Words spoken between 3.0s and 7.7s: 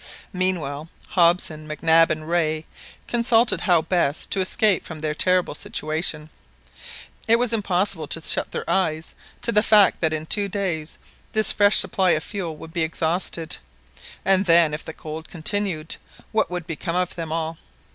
consulted bow best to escape from their terrible situation. It was